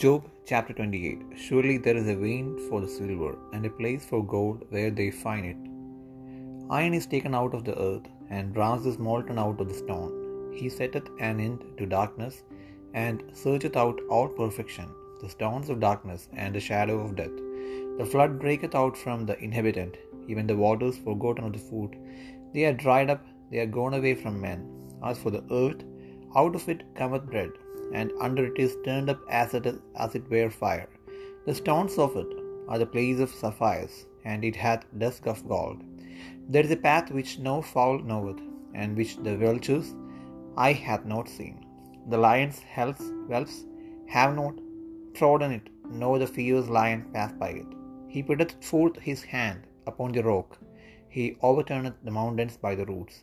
Job 0.00 0.22
chapter 0.46 0.72
28 0.72 1.22
Surely 1.36 1.76
there 1.76 1.96
is 2.00 2.08
a 2.08 2.14
vein 2.16 2.46
for 2.66 2.80
the 2.80 2.88
silver, 2.88 3.36
and 3.52 3.66
a 3.66 3.70
place 3.78 4.04
for 4.10 4.20
gold 4.24 4.60
where 4.70 4.90
they 4.90 5.10
find 5.10 5.44
it. 5.44 5.58
Iron 6.70 6.94
is 6.94 7.06
taken 7.14 7.34
out 7.34 7.52
of 7.52 7.64
the 7.66 7.76
earth, 7.78 8.06
and 8.30 8.54
brass 8.54 8.86
is 8.90 8.98
molten 9.06 9.38
out 9.38 9.60
of 9.60 9.68
the 9.68 9.80
stone. 9.82 10.12
He 10.58 10.68
setteth 10.68 11.08
an 11.18 11.40
end 11.46 11.64
to 11.78 11.84
darkness, 11.84 12.36
and 12.94 13.22
searcheth 13.42 13.76
out 13.76 14.00
all 14.08 14.28
perfection, 14.28 14.88
the 15.20 15.28
stones 15.28 15.68
of 15.68 15.84
darkness 15.88 16.28
and 16.32 16.54
the 16.54 16.66
shadow 16.68 16.98
of 17.00 17.16
death. 17.16 17.36
The 17.98 18.08
flood 18.12 18.38
breaketh 18.44 18.74
out 18.74 18.96
from 18.96 19.26
the 19.26 19.38
inhabitant, 19.48 19.96
even 20.26 20.46
the 20.46 20.60
waters 20.64 20.96
forgotten 21.08 21.44
of 21.44 21.52
the 21.52 21.66
food. 21.70 21.98
They 22.54 22.64
are 22.64 22.82
dried 22.86 23.10
up, 23.10 23.26
they 23.50 23.58
are 23.58 23.74
gone 23.80 23.94
away 24.00 24.14
from 24.14 24.40
men. 24.40 24.62
As 25.04 25.18
for 25.18 25.30
the 25.30 25.44
earth, 25.62 25.82
out 26.34 26.54
of 26.54 26.66
it 26.74 26.82
cometh 26.94 27.26
bread, 27.26 27.52
and 27.92 28.12
under 28.20 28.44
it 28.46 28.58
is 28.58 28.76
turned 28.84 29.10
up 29.10 29.20
as 29.28 29.54
it, 29.54 29.66
as 29.96 30.14
it 30.14 30.30
were 30.30 30.50
fire. 30.50 30.88
The 31.46 31.54
stones 31.54 31.98
of 31.98 32.16
it 32.16 32.32
are 32.68 32.78
the 32.78 32.92
place 32.94 33.20
of 33.20 33.30
sapphires, 33.30 34.06
and 34.24 34.44
it 34.44 34.56
hath 34.56 34.86
dusk 34.98 35.26
of 35.26 35.46
gold. 35.48 35.82
There 36.48 36.64
is 36.64 36.70
a 36.70 36.76
path 36.76 37.10
which 37.10 37.38
no 37.38 37.56
fowl 37.62 37.98
knoweth, 37.98 38.40
and 38.74 38.96
which 38.96 39.16
the 39.26 39.36
vultures 39.36 39.94
eye 40.56 40.72
hath 40.72 41.04
not 41.04 41.28
seen. 41.28 41.56
The 42.08 42.18
lions, 42.18 42.58
whelps, 42.74 43.06
whelps 43.28 43.64
have 44.06 44.34
not 44.36 44.54
trodden 45.14 45.52
it, 45.52 45.68
nor 45.90 46.18
the 46.18 46.26
fierce 46.26 46.68
lion 46.68 47.02
passed 47.14 47.38
by 47.38 47.50
it. 47.62 47.70
He 48.08 48.22
putteth 48.22 48.64
forth 48.70 48.96
his 49.08 49.22
hand 49.34 49.60
upon 49.86 50.12
the 50.12 50.22
rock, 50.22 50.58
he 51.08 51.36
overturneth 51.42 51.94
the 52.02 52.10
mountains 52.10 52.56
by 52.56 52.74
the 52.74 52.86
roots. 52.86 53.22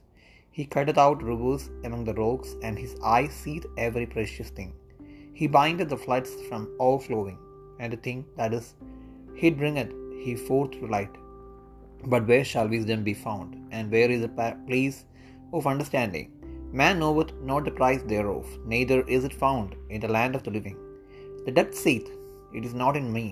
He 0.60 0.66
cutteth 0.74 0.98
out 1.04 1.28
rivers 1.28 1.64
among 1.88 2.02
the 2.06 2.16
rocks, 2.22 2.50
and 2.66 2.78
his 2.78 2.94
eye 3.16 3.28
seeth 3.42 3.66
every 3.86 4.06
precious 4.16 4.50
thing. 4.58 4.72
He 5.40 5.48
bindeth 5.56 5.92
the 5.92 6.00
floods 6.06 6.32
from 6.48 6.64
overflowing, 6.86 7.38
and 7.80 7.94
the 7.94 8.02
thing 8.06 8.20
that 8.40 8.56
is 8.58 8.68
hid 9.42 9.54
bringeth 9.62 9.94
he 10.24 10.34
forth 10.48 10.72
to 10.74 10.92
light. 10.96 11.16
But 12.12 12.28
where 12.32 12.48
shall 12.52 12.74
wisdom 12.74 13.06
be 13.08 13.16
found, 13.28 13.56
and 13.72 13.96
where 13.96 14.12
is 14.16 14.22
the 14.26 14.54
place 14.68 15.00
of 15.54 15.72
understanding? 15.74 16.28
Man 16.82 17.00
knoweth 17.04 17.32
not 17.52 17.64
the 17.64 17.78
price 17.80 18.04
thereof, 18.12 18.46
neither 18.76 19.00
is 19.18 19.24
it 19.30 19.42
found 19.46 19.78
in 19.94 20.02
the 20.04 20.14
land 20.18 20.36
of 20.36 20.44
the 20.44 20.56
living. 20.60 20.78
The 21.46 21.56
depth 21.60 21.78
saith, 21.86 22.10
It 22.58 22.66
is 22.70 22.78
not 22.84 23.00
in 23.02 23.10
me, 23.18 23.28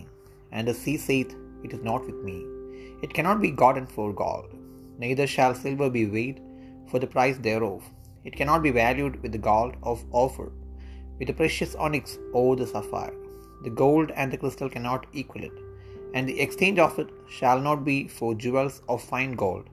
and 0.54 0.66
the 0.66 0.80
sea 0.84 0.98
saith, 1.10 1.34
It 1.66 1.74
is 1.78 1.84
not 1.92 2.06
with 2.10 2.20
me. 2.30 2.40
It 3.04 3.14
cannot 3.18 3.42
be 3.46 3.62
gotten 3.64 3.88
for 3.96 4.10
gold, 4.26 4.52
neither 5.06 5.28
shall 5.36 5.62
silver 5.64 5.90
be 6.00 6.06
weighed 6.18 6.40
for 6.90 7.00
the 7.00 7.08
price 7.08 7.38
thereof. 7.38 7.84
It 8.24 8.36
cannot 8.36 8.64
be 8.64 8.72
valued 8.72 9.22
with 9.22 9.32
the 9.32 9.38
gold 9.38 9.76
of 9.84 10.04
Ophir, 10.14 10.52
with 11.18 11.28
the 11.28 11.34
precious 11.34 11.76
onyx 11.76 12.18
or 12.34 12.56
the 12.56 12.68
sapphire. 12.68 13.14
The 13.64 13.70
gold 13.70 14.12
and 14.12 14.32
the 14.32 14.38
crystal 14.38 14.70
cannot 14.70 15.06
equal 15.14 15.44
it, 15.44 15.58
and 16.14 16.28
the 16.28 16.40
exchange 16.40 16.80
of 16.80 17.00
it 17.00 17.10
shall 17.30 17.60
not 17.60 17.84
be 17.84 18.08
for 18.08 18.36
jewels 18.36 18.82
of 18.88 19.04
fine 19.04 19.34
gold. 19.34 19.70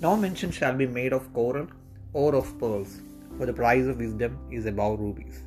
No 0.00 0.16
mention 0.16 0.50
shall 0.50 0.74
be 0.74 0.86
made 0.86 1.12
of 1.12 1.32
coral 1.32 1.68
or 2.12 2.34
of 2.34 2.58
pearls, 2.58 3.00
for 3.36 3.46
the 3.46 3.52
price 3.52 3.86
of 3.86 3.98
wisdom 3.98 4.38
is 4.50 4.66
above 4.66 4.98
rubies. 5.00 5.44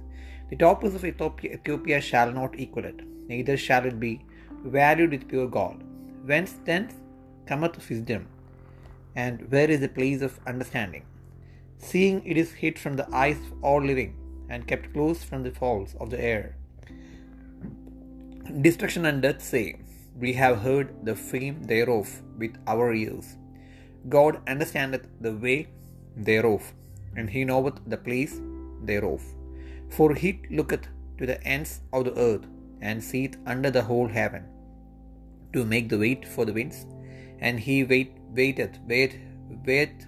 The 0.50 0.56
topaz 0.56 0.96
of 0.96 1.06
Ethiopia, 1.06 1.54
Ethiopia 1.54 2.00
shall 2.00 2.32
not 2.32 2.60
equal 2.60 2.86
it, 2.86 3.02
neither 3.28 3.58
shall 3.58 3.86
it 3.86 4.00
be 4.00 4.22
valued 4.64 5.12
with 5.12 5.28
pure 5.28 5.48
gold. 5.48 5.84
Whence 6.26 6.56
then 6.66 6.90
cometh 7.48 7.78
wisdom? 7.90 8.28
And 9.16 9.52
where 9.52 9.70
is 9.70 9.82
the 9.82 9.90
place 9.90 10.22
of 10.22 10.40
understanding? 10.48 11.06
Seeing 11.78 12.26
it 12.26 12.38
is 12.38 12.52
hid 12.54 12.80
from 12.80 12.96
the 12.96 13.08
eyes 13.24 13.38
of 13.38 13.64
all 13.64 13.82
living, 13.92 14.16
and 14.50 14.68
kept 14.68 14.94
close 14.94 15.24
from 15.24 15.44
the 15.44 15.52
fowls 15.52 15.96
of 16.00 16.10
the 16.10 16.22
air. 16.34 16.56
Destruction 18.62 19.06
and 19.06 19.22
death 19.22 19.42
say, 19.42 19.66
We 20.20 20.34
have 20.34 20.60
heard 20.60 20.90
the 21.08 21.16
fame 21.16 21.64
thereof 21.72 22.10
with 22.38 22.56
our 22.68 22.94
ears. 22.94 23.38
God 24.16 24.42
understandeth 24.54 25.06
the 25.26 25.34
way 25.46 25.60
thereof, 26.30 26.64
and 27.16 27.30
he 27.30 27.44
knoweth 27.50 27.80
the 27.94 28.02
place 28.08 28.36
thereof. 28.90 29.24
For 29.96 30.14
he 30.14 30.42
looketh 30.50 30.88
to 31.20 31.26
the 31.32 31.42
ends 31.56 31.72
of 31.96 32.04
the 32.08 32.16
earth, 32.28 32.46
and 32.82 33.04
seeth 33.10 33.38
under 33.54 33.72
the 33.72 33.86
whole 33.90 34.10
heaven, 34.20 34.44
to 35.54 35.64
make 35.74 35.88
the 35.90 36.02
weight 36.04 36.24
for 36.34 36.46
the 36.46 36.56
winds, 36.60 36.80
and 37.40 37.60
he 37.68 37.78
wait, 37.84 38.12
waiteth, 38.36 38.80
wait, 38.88 39.20
wait 39.66 40.08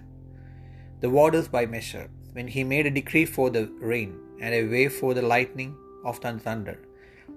the 1.02 1.10
waters 1.10 1.48
by 1.48 1.66
measure, 1.66 2.10
when 2.32 2.48
he 2.48 2.64
made 2.64 2.86
a 2.88 2.98
decree 2.98 3.26
for 3.26 3.50
the 3.50 3.66
rain, 3.92 4.12
and 4.42 4.54
a 4.56 4.64
way 4.74 4.88
for 4.88 5.14
the 5.14 5.22
lightning 5.34 5.76
of 6.04 6.18
thunder. 6.20 6.78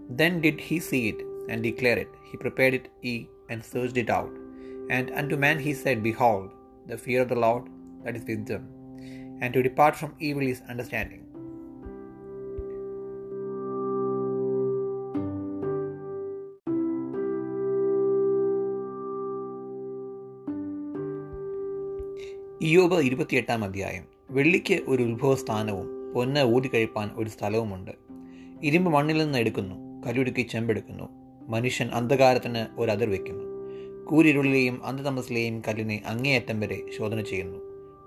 Then 0.08 0.40
did 0.40 0.58
he 0.60 0.78
see 0.78 1.08
it, 1.10 1.20
and 1.50 1.62
declare 1.62 1.98
it. 1.98 2.08
He 2.30 2.36
prepared 2.36 2.74
it, 2.78 2.88
he, 3.02 3.28
and 3.50 3.64
searched 3.64 3.96
it 3.96 4.10
out. 4.10 4.32
And 4.90 5.10
unto 5.10 5.36
man 5.36 5.58
he 5.58 5.74
said, 5.74 6.02
Behold, 6.02 6.50
the 6.86 6.96
fear 6.96 7.22
of 7.22 7.28
the 7.28 7.42
Lord, 7.46 7.64
that 8.04 8.16
is 8.16 8.24
wisdom, 8.24 8.62
and 9.42 9.52
to 9.52 9.62
depart 9.62 9.96
from 9.96 10.14
evil 10.18 10.42
is 10.42 10.62
understanding. 10.68 11.27
Iyob 22.62 23.00
ഇരുപത്തിയെട്ടാം 23.00 23.64
അധ്യായം. 23.64 24.04
വെള്ളിക്ക് 24.30 24.74
ഒരു 24.74 25.02
ഉത്ഭവസ്ഥാനവും 25.02 26.12
പൊന്ന് 26.14 26.44
ഊതിക്കഴിപ്പാൻ 26.44 27.10
ഒരു 27.14 27.28
സ്ഥലവുമുണ്ട്. 27.28 27.90
ഇരുമ്പ് 28.62 28.90
മണ്ണിൽ 28.90 29.18
നിന്ന് 29.18 29.38
എടുക്കുന്നു 29.38 30.06
കല്ലുടുക്കി 30.06 30.42
ചെമ്പെടുക്കുന്നു. 30.42 31.04
മനുഷ്യൻ 31.48 31.88
അന്ധകാരത്തിന് 31.88 32.80
ഒരു 32.80 32.90
അതിർ 32.90 33.10
വയ്ക്കുന്നു 33.10 33.44
കൂരിരുളിലെയും 34.04 34.86
അന്ധതമസിലെയും 34.86 35.62
കല്ലിനെ 35.68 36.02
അങ്ങേയറ്റം 36.06 36.60
വരെ 36.60 36.80
ശോധന 36.98 37.20
ചെയ്യുന്നു. 37.20 37.58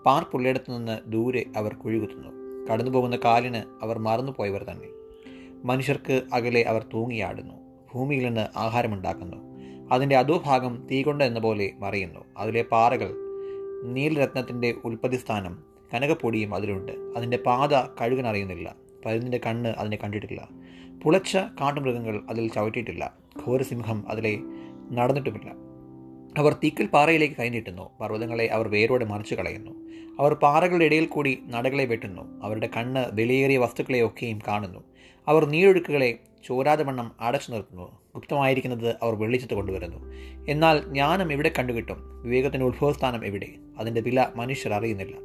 പാർപ്പുള്ളിടത്തു 0.05 0.71
നിന്ന് 0.71 1.11
ദൂരെ 1.11 1.45
അവർ 1.57 1.73
കുഴികുത്തുന്നു. 1.73 2.29
കടന്നുപോകുന്ന 2.71 3.15
കാലിന് 3.15 3.63
അവർ 3.81 3.99
മറന്നുപോയവർ 3.99 4.63
തന്നെ. 4.63 4.87
മനുഷ്യർക്ക് 5.65 6.21
അകലെ 6.33 6.61
അവർ 6.61 6.85
തൂങ്ങിയാടുന്നു. 6.93 7.53
ഭൂമിയിൽ 7.93 8.25
നിന്ന് 8.25 8.57
ആഹാരമുണ്ടാക്കുന്നു. 8.57 9.37
അതിന്റെ 9.91 10.15
അധോഭാഗം 10.15 10.87
തീകൊണ്ട 10.91 11.21
എന്ന 11.21 11.39
പോലെ 11.39 11.71
മറിയുന്നു. 11.79 12.19
അതിലെ 12.37 12.61
പാറകൾ 12.61 13.20
നീലരത്നത്തിന്റെ 13.83 14.75
ഉൽപ്പത്തിസ്ഥാനം 14.85 15.63
കനകപ്പൊടിയും 15.93 16.55
അതിലുണ്ട്. 16.55 16.91
അതിന്റെ 16.91 17.37
പാത 17.37 17.75
കഴുകൻ 18.01 18.27
അറിയുന്നില്ല. 18.27 18.75
പരുന്നിന്റെ 19.05 19.39
കണ്ണ് 19.45 19.69
അതിനെ 19.69 19.97
കണ്ടിട്ടില്ല. 20.03 20.49
പുളച്ച 21.03 21.37
കാട്ടുമൃഗങ്ങൾ 21.37 22.21
അതിൽ 22.29 22.49
ചവിട്ടിയിട്ടില്ല. 22.49 23.13
ഘോരസിംഹം 23.47 24.09
അതിലെ 24.09 24.39
നടന്നിട്ടുമില്ല. 24.91 25.70
അവർ 26.37 26.53
തീക്കൽ 26.53 26.85
പാറയിലേക്ക് 26.85 27.35
കൈനീട്ടുന്നു 27.35 27.89
പർവതങ്ങളെ 28.01 28.45
അവർ 28.45 28.67
വേരോടെ 28.67 29.05
മറിച്ചു 29.05 29.35
കളയുന്നു. 29.35 29.71
അവർ 30.19 30.33
പാറകളുടെ 30.33 30.85
ഇടയിൽ 30.85 31.05
കൂടി 31.05 31.39
നടകളെ 31.47 31.85
വെട്ടുന്നു. 31.85 32.41
അവരുടെ 32.43 32.69
കണ്ണ് 32.77 33.05
വിലയേറിയ 33.13 33.57
വസ്തുക്കളെയൊക്കെയും 33.57 34.39
കാണുന്നു. 34.47 34.83
അവർ 35.27 35.45
നീരൊഴുക്കുകളെ 35.45 36.19
ചോരാതെ 36.47 36.83
വണ്ണം 36.83 37.11
അടച്ചു 37.19 37.51
നിർത്തുന്നു. 37.51 37.99
ഗുപ്തമായിരിക്കുന്നത് 38.15 38.95
അവർ 39.01 39.15
വെള്ളിച്ചത്ത് 39.15 39.53
കൊണ്ടുവരുന്നു. 39.53 39.97
എന്നാൽ 40.49 40.79
ജ്ഞാനം 40.79 41.33
എവിടെ 41.33 41.51
കണ്ടുകിട്ടും? 41.59 42.23
വിവേകത്തിന്റെ 42.23 42.65
ഉത്ഭവസ്ഥാനം 42.65 43.25
എവിടെ? 43.25 43.47
അതിന്റെ 43.77 44.01
വില 44.01 44.27
മനുഷ്യർ 44.35 44.73
അറിയുന്നില്ല. 44.73 45.15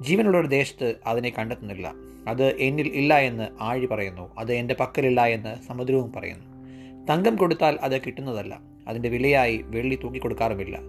ജീവനുള്ള 0.00 0.38
ഒരു 0.38 0.46
ദേശത്ത് 0.46 0.94
അതിനെ 1.06 1.32
കണ്ടെത്തുന്നില്ല. 1.38 1.92
അത് 2.28 2.58
എന്നിൽ 2.58 2.88
ഇല്ല 2.88 3.18
എന്ന് 3.18 3.48
ആഴി 3.60 3.86
പറയുന്നു. 3.86 4.34
അത് 4.38 4.52
എന്റെ 4.52 4.76
പക്കലില്ല 4.80 5.24
എന്ന് 5.24 5.56
സമുദ്രവും 5.68 6.12
പറയുന്നു. 6.12 6.46
തങ്കം 7.06 7.36
കൊടുത്താൽ 7.36 7.78
അത് 7.82 8.00
കിട്ടുന്നതല്ല. 8.00 8.71
അതിന്റെ 8.88 9.08
വിലയായി 9.08 9.62
വെള്ളി 9.64 9.98
തൂക്കിക്കൊടുക്കാറുമില്ല. 10.04 10.80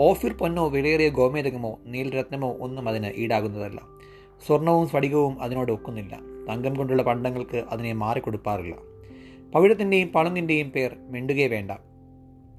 ഓഫിർ 0.00 0.32
പൊന്നോ 0.32 0.68
വിലയേറിയ 0.68 1.08
ഗോമേതകമോ 1.08 1.80
നീലരത്നമോ 1.86 2.56
ഒന്നും 2.60 2.88
അതിന് 2.88 3.12
ഈടാകുന്നതല്ല. 3.16 3.80
സ്വർണവും 4.46 4.88
സ്ഫടികവും 4.88 5.42
അതിനോട് 5.42 5.72
ഒക്കുന്നില്ല. 5.72 6.20
തങ്കം 6.48 6.74
കൊണ്ടുള്ള 6.74 7.02
പണ്ടങ്ങൾക്ക് 7.02 7.56
അതിനെ 7.56 7.92
മാറിക്കൊടുപ്പാറില്ല. 7.92 8.76
പവിഴത്തിന്റെയും 9.54 10.08
പണത്തിന്റെയും 10.08 10.70
പേർ 10.70 10.96
മിണ്ടുകേ 11.08 11.46
വേണ്ട. 11.46 11.70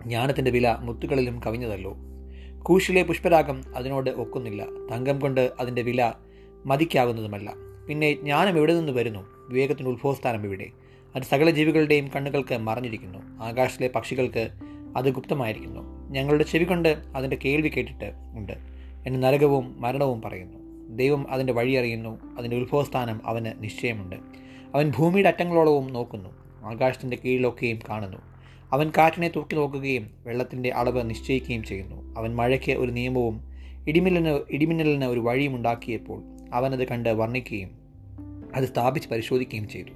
ജ്ഞാനത്തിന്റെ 0.03 0.51
വില 0.51 0.77
മുത്തുകളിലും 0.81 1.41
കവിഞ്ഞതല്ലോ. 1.45 1.97
കൂശിലെ 2.63 3.03
പുഷ്പരാഗം 3.03 3.63
അതിനോട് 3.75 4.09
ഒക്കുന്നില്ല. 4.09 4.65
തങ്കം 4.91 5.19
കൊണ്ട് 5.19 5.51
അതിന്റെ 5.59 5.81
വില 5.81 6.13
മതിക്കാവുന്നതുമല്ല. 6.65 7.53
പിന്നെ 7.88 8.13
ജ്ഞാനം 8.13 8.57
എവിടെ 8.57 8.73
നിന്ന് 8.73 8.91
വരുന്നു? 8.91 9.19
വിവേകത്തിന്റെ 9.49 9.91
ഉത്ഭവസ്ഥാനം 9.91 10.43
ഇവിടെ. 10.43 10.69
അത് 11.15 11.23
സകല 11.23 11.49
ജീവികളുടെയും 11.49 12.09
കണ്ണുകൾക്ക് 12.15 12.57
മറഞ്ഞിരിക്കുന്നു. 12.57 13.43
ആകാശത്തിലെ 13.43 13.89
പക്ഷികൾക്ക് 13.95 14.49
അത് 14.97 15.09
ഗുപ്തമായിരിക്കുന്നു. 15.09 16.09
ഞങ്ങളുടെ 16.11 16.43
ചെവി 16.43 16.63
കൊണ്ട് 16.63 16.97
അതിന്റെ 17.15 17.38
കേൾവി 17.45 17.69
കേട്ടിട്ട് 17.69 18.11
ഉണ്ട്. 18.35 18.53
എന്ന് 19.07 19.23
നരകവും 19.23 19.81
മരണവും 19.81 20.21
പറയുന്നു. 20.21 20.57
ദൈവം 20.97 21.31
അതിന്റെ 21.31 21.53
വഴി 21.53 21.73
അറിയുന്നു. 21.73 22.38
അതിന്റെ 22.38 22.57
ഉത്ഭവസ്ഥാനം 22.57 23.21
അവന് 23.25 23.63
നിശ്ചയമുണ്ട്. 23.63 24.15
അവൻ 24.75 24.91
ഭൂമിയുടെ 24.97 25.27
അറ്റങ്ങളോളവും 25.29 25.93
നോക്കുന്നു. 25.93 26.29
ആകാശത്തിന്റെ 26.63 27.17
കീഴിലൊക്കെയും 27.25 27.79
കാണുന്നു. 27.89 28.17
അവൻ 28.71 28.91
കാറ്റിനെ 28.97 29.31
തൂക്കി 29.35 29.55
നോക്കുകയും 29.55 30.11
വെള്ളത്തിന്റെ 30.25 30.69
അളവ് 30.69 31.09
നിശ്ചയിക്കുകയും 31.09 31.63
ചെയ്യുന്നു. 31.63 32.15
അവൻ 32.17 32.35
മഴയ്ക്ക് 32.35 32.71
ഒരു 32.71 32.91
നിയമവും 32.91 33.41
ഇടിമിന്നലിന് 33.88 34.39
ഇടിമിന്നലിന് 34.49 35.05
ഒരു 35.05 35.19
വഴിയും 35.19 35.55
ഉണ്ടാക്കിയപ്പോൾ 35.55 36.23
അവനത് 36.53 36.88
കണ്ട് 36.88 37.09
വർണിക്കുകയും 37.09 37.69
അത് 38.55 38.63
സ്ഥാപിച്ച് 38.63 39.09
പരിശോധിക്കുകയും 39.09 39.69
ചെയ്തു. 39.69 39.91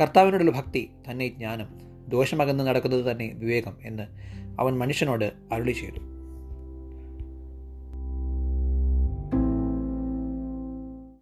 കർത്താവിനോടുള്ള 0.00 0.50
ഭക്തി 0.50 0.90
തന്നെ 1.10 1.28
ജ്ഞാനം 1.28 1.87
ദോഷമകന്ന് 2.08 2.64
നടക്കുന്നത് 2.64 3.10
തന്നെ 3.10 3.32
വിവേകം 3.34 3.76
എന്ന് 3.82 4.02
അവൻ 4.60 4.78
മനുഷ്യനോട് 4.78 5.32
അരുളി 5.52 5.72
ചെയ്തു. 5.72 6.17